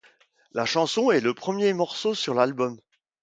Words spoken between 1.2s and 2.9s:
premier morceau sur l'album.